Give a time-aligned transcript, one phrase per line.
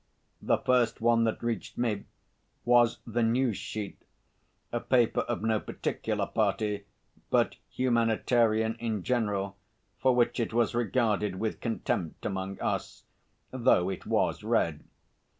[0.41, 2.05] The first one that reached me
[2.65, 4.01] was the News sheet,
[4.71, 6.85] a paper of no particular party
[7.29, 9.57] but humanitarian in general,
[9.99, 13.03] for which it was regarded with contempt among us,
[13.51, 14.83] though it was read.